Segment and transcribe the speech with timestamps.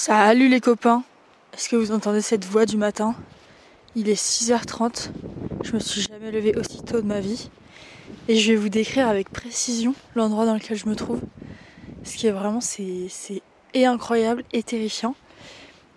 [0.00, 1.02] Salut les copains
[1.52, 3.16] Est-ce que vous entendez cette voix du matin?
[3.96, 5.10] Il est 6h30.
[5.64, 7.50] Je me suis jamais levée aussi tôt de ma vie.
[8.28, 11.20] Et je vais vous décrire avec précision l'endroit dans lequel je me trouve.
[12.04, 13.10] Ce qui est vraiment, c'est,
[13.74, 15.16] et incroyable et terrifiant.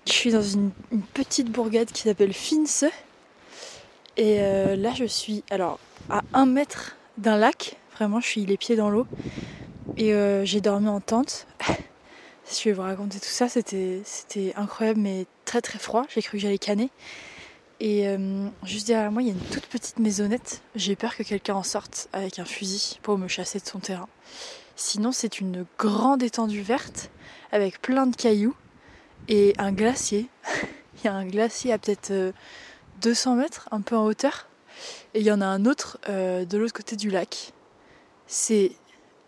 [0.07, 0.71] Je suis dans une,
[1.13, 2.85] petite bourgade qui s'appelle Finse.
[4.17, 5.77] Et euh, là, je suis alors
[6.09, 7.77] à un mètre d'un lac.
[7.97, 9.05] Vraiment, je suis les pieds dans l'eau.
[9.95, 11.45] Et euh, j'ai dormi en tente.
[12.59, 14.03] je vais vous raconter tout ça, c'était,
[14.55, 16.05] incroyable mais très très froid.
[16.09, 16.89] J'ai cru que j'allais canner.
[17.79, 20.61] Et euh, juste derrière moi, il y a une toute petite maisonnette.
[20.75, 24.07] J'ai peur que quelqu'un en sorte avec un fusil pour me chasser de son terrain.
[24.75, 27.09] Sinon, c'est une grande étendue verte
[27.51, 28.55] avec plein de cailloux
[29.27, 30.27] et un glacier.
[30.97, 32.33] il y a un glacier à peut-être
[33.01, 34.47] 200 euh, mètres, un peu en hauteur.
[35.13, 37.53] Et il y en a un autre euh, de l'autre côté du lac.
[38.27, 38.71] C'est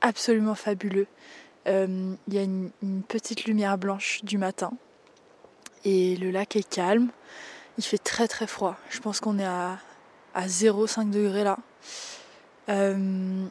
[0.02, 1.08] absolument fabuleux.
[1.68, 2.72] Euh, il y a une,
[3.08, 4.74] petite lumière blanche du matin
[5.86, 7.10] et le lac est calme.
[7.78, 8.78] Il fait très très froid.
[8.90, 9.80] Je pense qu'on est à,
[10.34, 11.58] à 0,5 degrés là.
[12.70, 13.46] Euh,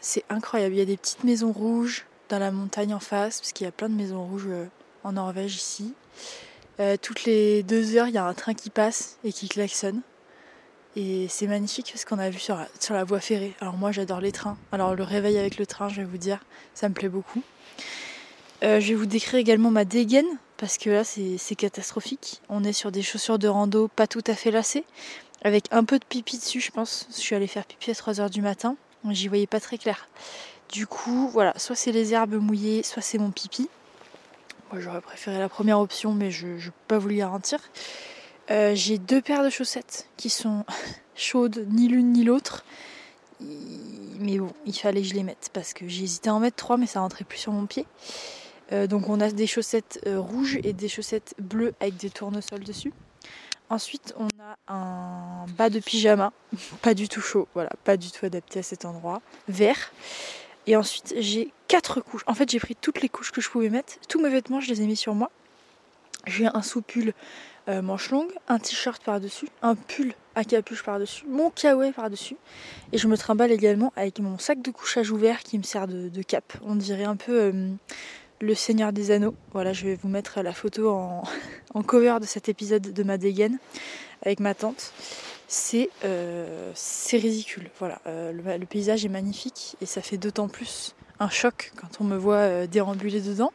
[0.00, 0.74] c'est incroyable.
[0.74, 3.68] Il y a des petites maisons rouges dans la montagne en face, parce qu'il y
[3.68, 4.66] a plein de maisons rouges euh,
[5.04, 5.94] en Norvège ici.
[7.02, 10.00] toutes les deux heures, il y a un train qui passe et qui klaxonne.
[10.96, 13.54] Et c'est magnifique parce qu'on a vu sur la, sur la voie ferrée.
[13.60, 14.56] Alors moi j'adore les trains.
[14.72, 16.40] Alors le réveil avec le train, je vais vous dire,
[16.74, 17.42] ça me plaît beaucoup.
[18.62, 22.42] Euh, je vais vous décrire également ma dégaine parce que là c'est catastrophique.
[22.48, 24.84] On est sur des chaussures de rando pas tout à fait lacées,
[25.42, 27.06] avec un peu de pipi dessus je pense.
[27.10, 28.76] Je suis allée faire pipi à 3h du matin,
[29.08, 30.08] j'y voyais pas très clair.
[30.72, 33.68] Du coup voilà, soit c'est les herbes mouillées, soit c'est mon pipi.
[34.70, 37.60] Moi j'aurais préféré la première option mais je ne peux pas vous le garantir.
[38.50, 40.64] Euh, j'ai deux paires de chaussettes qui sont
[41.14, 42.64] chaudes, ni l'une ni l'autre.
[44.18, 46.76] Mais bon, il fallait que je les mette parce que hésité à en mettre trois,
[46.76, 47.86] mais ça rentrait plus sur mon pied.
[48.72, 52.64] Euh, donc on a des chaussettes euh, rouges et des chaussettes bleues avec des tournesols
[52.64, 52.92] dessus.
[53.68, 56.32] Ensuite, on a un bas de pyjama,
[56.82, 59.92] pas du tout chaud, voilà, pas du tout adapté à cet endroit, vert.
[60.66, 62.22] Et ensuite, j'ai quatre couches.
[62.26, 63.94] En fait, j'ai pris toutes les couches que je pouvais mettre.
[64.08, 65.30] Tous mes vêtements, je les ai mis sur moi.
[66.26, 67.14] J'ai un sous-pull
[67.68, 72.36] euh, manche longue, un t-shirt par-dessus, un pull à capuche par-dessus, mon kawaii par-dessus.
[72.92, 76.22] Et je me trimballe également avec mon sac de couchage ouvert qui me sert de,
[76.22, 76.52] cap.
[76.64, 77.68] On dirait un peu euh,
[78.40, 79.34] le Seigneur des Anneaux.
[79.52, 81.22] Voilà, je vais vous mettre la photo en,
[81.86, 83.58] cover de cet épisode de ma dégaine
[84.22, 84.92] avec ma tante.
[85.48, 86.72] C'est euh,
[87.12, 87.70] ridicule.
[87.78, 92.04] Voilà, le, le, paysage est magnifique et ça fait d'autant plus un choc quand on
[92.04, 93.52] me voit déambuler dedans.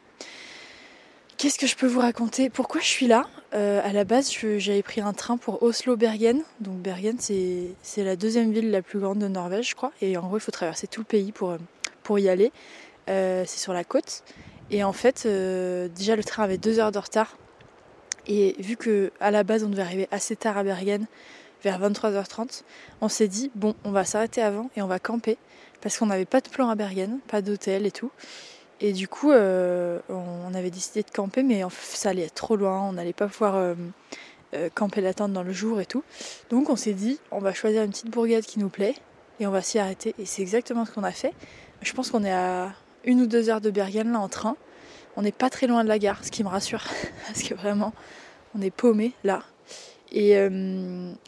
[1.38, 2.48] Qu'est-ce que je peux vous raconter?
[2.48, 3.26] Pourquoi je suis là?
[3.52, 6.42] Euh, À la base, j'avais pris un train pour Oslo-Bergen.
[6.60, 9.92] Donc Bergen, c'est la deuxième ville la plus grande de Norvège, je crois.
[10.00, 11.58] Et en gros, il faut traverser tout le pays pour, euh,
[12.02, 12.52] pour y aller.
[13.10, 14.24] Euh, c'est sur la côte.
[14.70, 15.28] Et en fait,
[15.94, 17.36] déjà, le train avait deux heures de retard.
[18.26, 21.06] Et vu que à la base, on devait arriver assez tard à Bergen,
[21.62, 22.62] vers 23h30,
[23.00, 25.36] on s'est dit, bon, on va s'arrêter avant et on va camper.
[25.82, 28.10] Parce qu'on n'avait pas de plan à Bergen, pas d'hôtel et tout.
[28.80, 32.82] Et du coup, euh, on avait décidé de camper, mais ça allait être trop loin,
[32.82, 33.74] on n'allait pas pouvoir euh,
[34.54, 36.04] euh, camper la tente dans le jour et tout.
[36.50, 38.94] Donc on s'est dit, on va choisir une petite bourgade qui nous plaît
[39.40, 40.14] et on va s'y arrêter.
[40.18, 41.32] Et c'est exactement ce qu'on a fait.
[41.80, 42.72] Je pense qu'on est à
[43.04, 44.56] une ou deux heures de Bergen là en train.
[45.16, 46.84] On n'est pas très loin de la gare, ce qui me rassure,
[47.26, 47.94] parce que vraiment,
[48.54, 49.42] on est paumé là.
[50.12, 50.38] Et,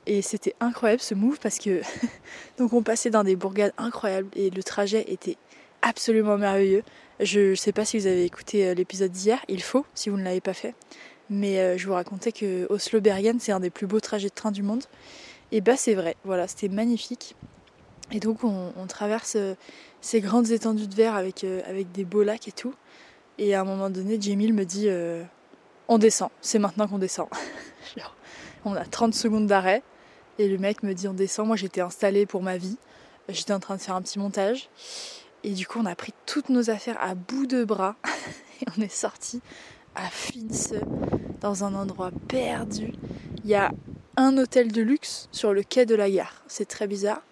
[0.06, 1.80] et c'était incroyable ce move parce que
[2.58, 5.36] donc on passait dans des bourgades incroyables et le trajet était
[5.82, 6.82] absolument merveilleux.
[7.20, 10.16] Je ne sais pas si vous avez écouté euh, l'épisode d'hier, il faut, si vous
[10.16, 10.74] ne l'avez pas fait.
[11.30, 14.52] Mais euh, je vous racontais que Oslo-Bergen, c'est un des plus beaux trajets de train
[14.52, 14.84] du monde.
[15.50, 17.34] Et bah c'est vrai, voilà, c'était magnifique.
[18.12, 19.54] Et donc on, traverse euh,
[20.00, 21.44] ces grandes étendues de verre avec,
[21.92, 22.74] des beaux lacs et tout.
[23.38, 24.88] Et à un moment donné, Jamil me dit
[25.88, 27.28] on descend, c'est maintenant qu'on descend.
[28.64, 29.82] on a 30 secondes d'arrêt.
[30.38, 31.46] Et le mec me dit on descend.
[31.46, 32.76] Moi j'étais installée pour ma vie.
[33.28, 34.70] J'étais en train de faire un petit montage.
[35.44, 37.96] Et du coup, on a pris toutes nos affaires à bout de bras
[38.60, 39.40] et on est sorti
[39.94, 40.74] à Finse,
[41.40, 42.92] dans un endroit perdu.
[43.44, 43.72] Il y a
[44.16, 46.42] un hôtel de luxe sur le quai de la gare.
[46.48, 47.22] C'est très bizarre.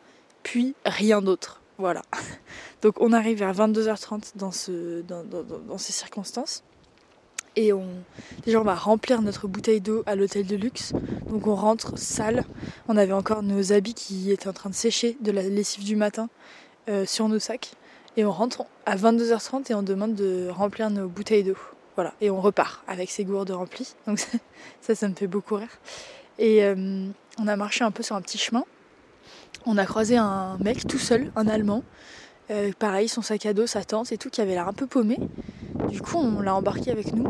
[0.43, 1.61] Puis rien d'autre.
[1.79, 2.03] Voilà.
[2.83, 6.63] Donc on arrive vers 22h30 dans, ce, dans, dans, ces circonstances.
[7.57, 7.87] Et on,
[8.45, 10.93] déjà on va remplir notre bouteille d'eau à l'hôtel de luxe.
[11.29, 12.45] Donc on rentre sale.
[12.89, 15.97] On avait encore nos habits qui étaient en train de sécher de la lessive du
[15.97, 16.29] matin
[16.89, 17.73] euh, sur nos sacs.
[18.17, 21.57] Et on rentre à 22h30 et on demande de remplir nos bouteilles d'eau.
[21.97, 23.95] Voilà, et on repart avec ces gourdes remplies.
[24.07, 24.19] Donc
[24.81, 25.69] ça, ça me fait beaucoup rire.
[26.39, 27.07] Et euh,
[27.39, 28.65] on a marché un peu sur un petit chemin.
[29.65, 31.83] On a croisé un mec tout seul, un Allemand.
[32.51, 34.87] Euh, pareil, son sac à dos, sa tente et tout, qui avait l'air un peu
[34.87, 35.19] paumé.
[35.89, 37.27] Du coup, on l'a embarqué avec nous.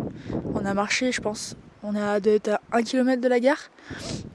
[0.54, 3.70] On a marché, je pense, on est à, un kilomètre de la gare.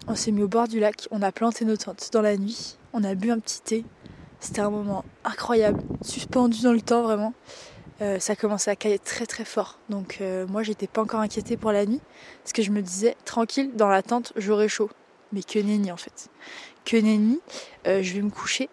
[0.07, 2.77] On s'est mis au bord du lac, on a planté nos tentes dans la nuit.
[2.93, 3.85] On a bu un petit thé.
[4.41, 7.33] C'était un moment incroyable, suspendu dans le temps vraiment.
[8.01, 9.77] Euh, ça commençait à cailler très très fort.
[9.89, 12.01] Donc euh, moi j'étais pas encore inquiétée pour la nuit.
[12.43, 14.89] Parce que je me disais, tranquille, dans la tente, j'aurai chaud.
[15.31, 16.29] Mais que nenni en fait.
[16.85, 17.39] Que nenni,
[17.85, 18.67] euh, je vais me coucher.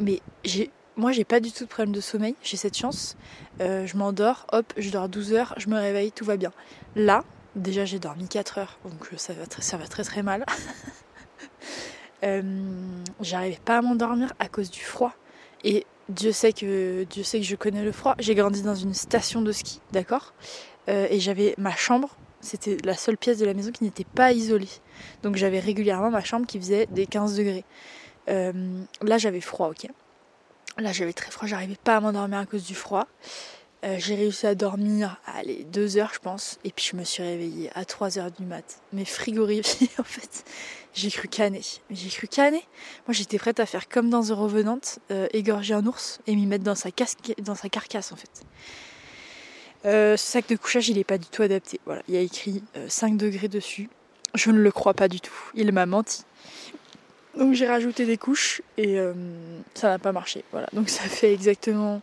[0.00, 3.16] Mais j'ai moi, j'ai pas du tout de problème de sommeil, j'ai cette chance.
[3.60, 6.50] Je m'endors, hop, je dors 12 heures, je me réveille, tout va bien.
[6.96, 7.22] Là,
[7.54, 10.44] déjà, j'ai dormi 4 heures, donc ça va ça va très, très mal.
[12.24, 12.42] euh,
[13.20, 15.12] J'arrivais pas à m'endormir à cause du froid.
[15.64, 18.14] Et Dieu sait que Dieu sait que je connais le froid.
[18.18, 20.34] J'ai grandi dans une station de ski, d'accord?
[20.88, 22.16] Euh, Et j'avais ma chambre.
[22.40, 24.68] C'était la seule pièce de la maison qui n'était pas isolée.
[25.22, 27.64] Donc j'avais régulièrement ma chambre qui faisait des 15 degrés.
[28.28, 28.52] Euh,
[29.02, 29.88] là j'avais froid, ok?
[30.78, 33.08] Là, j'avais très froid, j'arrivais pas à m'endormir à cause du froid.
[33.84, 36.58] Euh, j'ai réussi à dormir, allez, deux heures, je pense.
[36.64, 38.80] Et puis, je me suis réveillée à 3 heures du mat.
[38.92, 40.44] Mais frigorifiée, en fait.
[40.94, 41.62] J'ai cru canner.
[41.90, 42.64] J'ai cru canner.
[43.06, 44.80] Moi, j'étais prête à faire comme dans The Revenant,
[45.12, 48.42] euh, égorger un ours et m'y mettre dans sa, casque, dans sa carcasse, en fait.
[49.84, 51.78] Euh, ce sac de couchage, il est pas du tout adapté.
[51.86, 53.88] Voilà, il y a écrit 5 degrés dessus.
[54.34, 55.36] Je ne le crois pas du tout.
[55.54, 56.24] Il m'a menti.
[57.36, 58.98] Donc j'ai rajouté des couches et
[59.74, 60.44] ça n'a pas marché.
[60.50, 60.66] Voilà.
[60.72, 62.02] Donc ça fait exactement.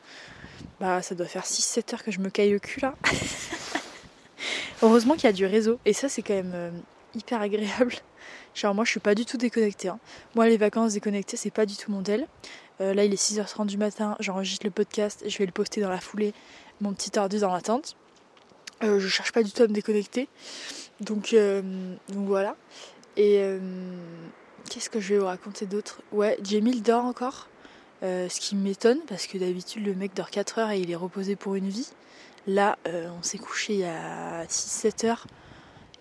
[0.80, 2.96] Bah ça doit faire 6-7 heures que je me caille le cul là.
[4.82, 5.80] Heureusement qu'il y a du réseau.
[5.86, 6.72] Et ça c'est quand même euh,
[7.16, 7.94] hyper agréable.
[8.54, 9.88] Genre moi je suis pas du tout déconnectée.
[9.88, 10.00] Hein.
[10.36, 12.28] Moi les vacances déconnectées c'est pas du tout mon tel.
[12.82, 15.90] Euh, là il est 6h30 du matin, j'enregistre le podcast, je vais le poster dans
[15.90, 16.34] la foulée,
[16.82, 17.96] mon petit ordi dans l'attente.
[18.82, 20.28] je cherche pas du tout à me déconnecter.
[21.00, 22.56] Donc, donc voilà.
[23.16, 23.42] Et
[24.70, 26.02] Qu'est-ce que je vais vous raconter d'autre?
[26.12, 27.50] Ouais, Jamie dort encore.
[28.06, 30.96] Euh, ce qui m'étonne parce que d'habitude le mec dort 4 heures et il est
[30.96, 31.90] reposé pour une vie.
[32.46, 35.26] Là, euh, on s'est couché a 6-7 heures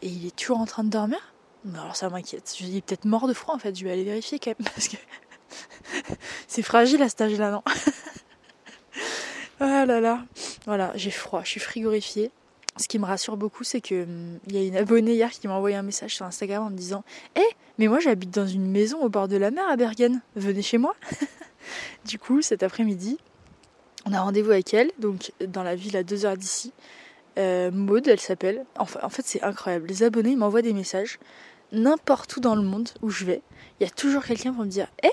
[0.03, 1.33] et il est toujours en train de dormir.
[1.73, 2.55] Alors ça m'inquiète.
[2.59, 3.75] Je dis peut-être mort de froid en fait.
[3.79, 4.97] Je vais aller vérifier quand même parce que
[6.47, 7.63] c'est fragile à cet âge-là, non
[9.61, 10.27] Ah là là.
[10.67, 11.41] Voilà, j'ai froid.
[11.43, 12.31] Je suis frigorifiée
[12.77, 15.47] ce qui me rassure beaucoup, c'est que hum, il y a une abonnée hier qui
[15.49, 17.05] m'a envoyé un message sur Instagram en me disant
[17.37, 20.21] "Eh, mais moi j'habite dans une maison au bord de la mer à Bergen.
[20.37, 20.95] Venez chez moi."
[22.05, 23.19] Du coup, cet après-midi,
[24.07, 26.73] on a rendez-vous avec elle, donc dans la ville à deux heures d'ici.
[27.39, 28.65] Euh, Maude, elle s'appelle.
[28.77, 29.87] En fait, c'est incroyable.
[29.89, 31.19] Les abonnés m'envoient des messages
[31.73, 33.43] n'importe où dans le monde où je vais.
[33.81, 35.11] Il y a toujours quelqu'un pour me dire "Eh,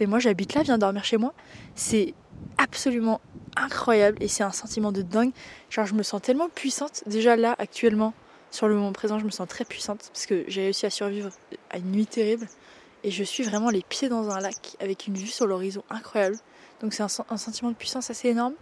[0.00, 1.32] mais moi j'habite là, viens dormir chez moi."
[1.74, 2.14] C'est
[2.58, 3.20] absolument
[3.56, 5.32] incroyable et c'est un sentiment de dingue.
[5.68, 7.04] Genre, je me sens tellement puissante.
[7.06, 8.12] Déjà là, actuellement,
[8.50, 11.30] sur le moment présent, je me sens très puissante parce que j'ai réussi à survivre
[11.70, 12.48] à une nuit terrible
[13.04, 16.36] et je suis vraiment les pieds dans un lac avec une vue sur l'horizon incroyable.
[16.80, 18.54] Donc c'est un, sentiment de puissance assez énorme.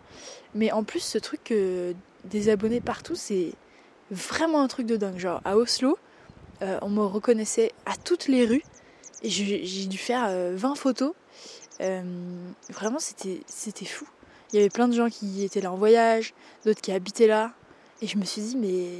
[0.55, 1.53] Mais en plus, ce truc
[2.25, 3.53] des abonnés partout, c'est
[4.11, 5.19] vraiment un truc de dingue.
[5.19, 5.99] Genre à Oslo,
[6.63, 8.65] euh, on me reconnaissait à toutes les rues
[9.23, 11.13] et j'ai dû faire 20 euh, photos.
[11.81, 12.03] Euh,
[12.71, 14.07] vraiment, c'était fou.
[14.53, 17.53] Il y avait plein de gens qui étaient là en voyage, d'autres qui habitaient là.
[18.01, 18.99] Et je me suis dit, mais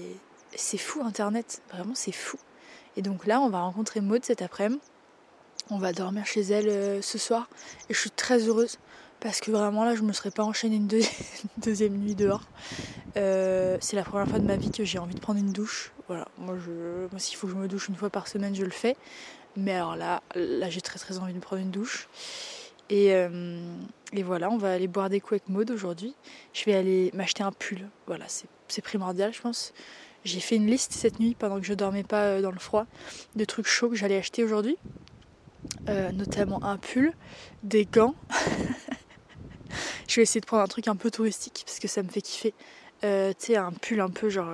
[0.55, 2.37] c'est fou Internet, vraiment c'est fou.
[2.97, 4.81] Et donc là, on va rencontrer Maud cet après-midi.
[5.71, 7.49] On va dormir chez elle euh, ce soir.
[7.91, 8.79] Et je suis très heureuse
[9.21, 10.89] parce que vraiment là, je me serais pas enchaînée une,
[11.59, 12.43] deuxième nuit dehors.
[13.17, 15.93] Euh, c'est la première fois de ma vie que j'ai envie de prendre une douche.
[16.07, 16.55] Voilà, moi,
[17.11, 18.97] moi s'il faut que je me douche une fois par semaine, je le fais.
[19.57, 22.09] Mais alors là, là j'ai très très envie de prendre une douche.
[22.91, 23.61] Et, euh,
[24.25, 26.15] voilà, on va aller boire des coups avec Maud aujourd'hui.
[26.55, 27.87] Je vais aller m'acheter un pull.
[28.07, 28.25] Voilà,
[28.69, 29.75] c'est primordial, je pense.
[30.25, 32.87] J'ai fait une liste cette nuit pendant que je dormais pas dans le froid
[33.37, 34.79] de trucs chauds que j'allais acheter aujourd'hui.
[35.89, 37.13] Euh, notamment un pull,
[37.63, 38.15] des gants.
[40.09, 42.21] je vais essayer de prendre un truc un peu touristique parce que ça me fait
[42.21, 42.55] kiffer.
[43.01, 43.07] tu
[43.39, 44.51] sais, un pull un peu genre.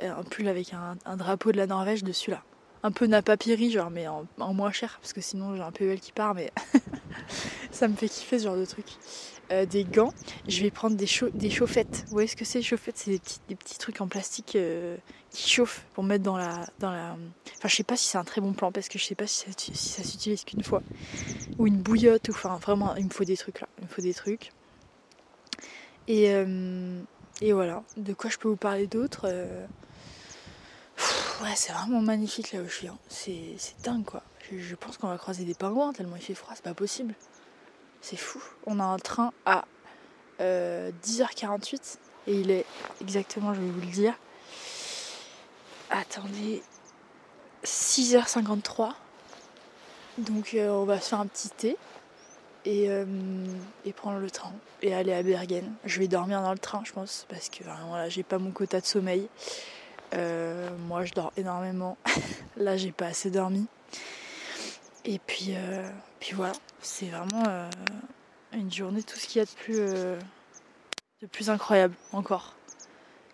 [0.00, 2.42] un pull avec un, drapeau de la Norvège dessus là
[2.82, 6.12] un peu napapiri, genre, mais en, moins cher, parce que sinon j'ai un PEL qui
[6.12, 6.52] part, mais
[7.70, 8.86] ça me fait kiffer ce genre de truc.
[9.50, 10.12] Euh, des gants,
[10.46, 12.04] je vais prendre des, chaufferettes.
[12.06, 12.98] Vous voyez ce que c'est, chaufferettes?
[12.98, 13.10] C'est
[13.48, 14.96] des petits, trucs en plastique euh,
[15.30, 16.90] qui chauffent pour mettre dans la, dans.
[16.90, 19.26] Enfin, je sais pas si c'est un très bon plan, parce que je sais pas
[19.26, 20.82] si ça, s'utilise qu'une fois.
[21.58, 23.68] Ou une bouillotte, ou enfin, vraiment, il me faut des trucs là.
[23.78, 24.52] Il me faut des trucs.
[26.08, 27.00] Et, euh,
[27.40, 27.82] voilà.
[27.96, 29.26] De quoi je peux vous parler d'autre
[31.42, 33.56] Ouais, c'est vraiment magnifique là où je suis.
[33.56, 34.22] C'est dingue quoi.
[34.50, 37.14] Je, pense qu'on va croiser des pingouins tellement il fait froid, c'est pas possible.
[38.00, 38.42] C'est fou.
[38.66, 39.64] On a un train à
[40.40, 41.78] 10h48 euh,
[42.26, 42.64] et il est
[43.00, 44.14] exactement, je vais vous le dire.
[45.90, 46.62] Attendez,
[47.64, 48.92] 6h53.
[50.18, 51.76] Donc euh, on va se faire un petit thé
[52.64, 52.88] et,
[53.86, 54.52] et, prendre le train
[54.82, 55.72] et aller à Bergen.
[55.84, 58.80] Je vais dormir dans le train, je pense, parce que voilà, j'ai pas mon quota
[58.80, 59.28] de sommeil.
[60.12, 61.96] moi, je dors énormément.
[62.56, 63.66] Là, j'ai pas assez dormi.
[65.10, 65.54] Et puis,
[66.20, 67.42] puis voilà, c'est vraiment
[68.52, 72.54] une journée, tout ce qu'il y a de plus, de plus incroyable encore.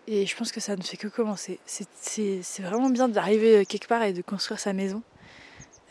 [0.07, 1.59] Et je pense que ça ne fait que commencer.
[1.65, 5.03] C'est vraiment bien d'arriver quelque part et de construire sa maison.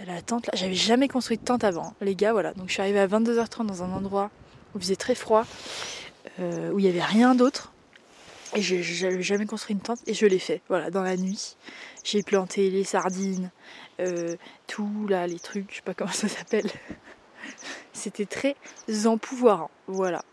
[0.06, 2.54] La tente, là, j'avais jamais construit de tente avant, les gars, voilà.
[2.54, 4.30] Donc je suis arrivée à 22h30 dans un endroit
[4.74, 5.44] où il faisait très froid,
[6.40, 7.72] euh, où il n'y avait rien d'autre.
[8.56, 11.56] Et je n'avais jamais construit une tente et je l'ai fait, voilà, dans la nuit.
[12.04, 13.50] J'ai planté les sardines,
[14.00, 14.36] euh,
[14.66, 16.70] tout là, les trucs, je sais pas comment ça s'appelle.
[17.92, 18.56] C'était très
[19.06, 20.24] empouvoirant, voilà.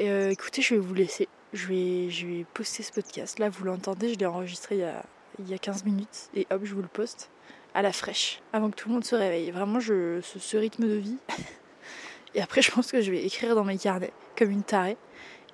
[0.00, 3.38] Euh, écoutez, je vais vous laisser je vais, je vais poster ce podcast.
[3.38, 5.04] Là, vous l'entendez, je l'ai enregistré il y, a,
[5.38, 7.30] il y, a, 15 minutes et hop, je vous le poste
[7.74, 9.50] à la fraîche, avant que tout le monde se réveille.
[9.50, 11.18] Vraiment, je, ce, rythme de vie.
[12.34, 14.96] et après, je pense que je vais écrire dans mes carnets comme une tarée.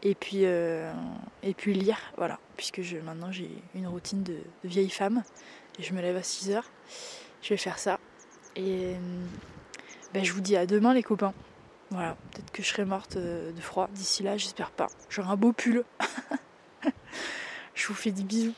[0.02, 0.92] Et puis, euh,
[1.66, 2.38] lire, voilà.
[2.56, 5.22] Puisque je, maintenant, j'ai une routine de, vieille femme.
[5.78, 6.70] Je me lève à 6 heures.
[7.42, 7.98] Je vais faire ça.
[8.56, 8.94] Et
[10.12, 11.34] ben, je vous dis à demain, les copains.
[11.90, 14.88] Voilà, peut-être que je serai morte euh, de froid d'ici là, j'espère pas.
[15.10, 15.84] J'aurai un beau pull.
[17.74, 18.54] je vous fais des bisous.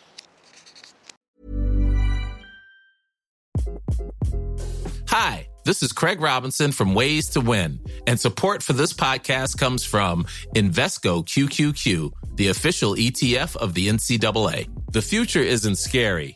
[5.09, 9.85] Hi, this is Craig Robinson from Ways to Win, and support for this podcast comes
[9.85, 14.69] from Invesco QQQ, the official ETF of the NCAA.
[14.93, 16.36] The future isn't scary.